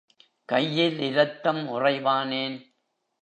[0.45, 2.57] கையில் இரத்தம் உறைவானேன்?